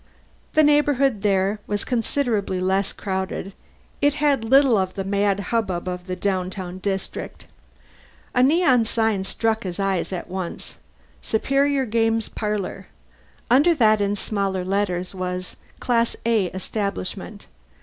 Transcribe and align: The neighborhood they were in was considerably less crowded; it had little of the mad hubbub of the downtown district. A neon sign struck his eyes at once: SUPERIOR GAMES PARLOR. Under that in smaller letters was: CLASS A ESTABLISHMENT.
The 0.53 0.63
neighborhood 0.63 1.21
they 1.21 1.35
were 1.35 1.51
in 1.51 1.59
was 1.67 1.85
considerably 1.85 2.59
less 2.59 2.91
crowded; 2.91 3.53
it 4.01 4.15
had 4.15 4.43
little 4.43 4.75
of 4.75 4.95
the 4.95 5.03
mad 5.03 5.39
hubbub 5.51 5.87
of 5.87 6.07
the 6.07 6.15
downtown 6.15 6.79
district. 6.79 7.45
A 8.33 8.41
neon 8.41 8.83
sign 8.83 9.25
struck 9.25 9.61
his 9.61 9.79
eyes 9.79 10.11
at 10.11 10.27
once: 10.27 10.77
SUPERIOR 11.21 11.85
GAMES 11.85 12.29
PARLOR. 12.29 12.87
Under 13.51 13.75
that 13.75 14.01
in 14.01 14.15
smaller 14.15 14.65
letters 14.65 15.13
was: 15.13 15.55
CLASS 15.79 16.15
A 16.25 16.49
ESTABLISHMENT. 16.49 17.45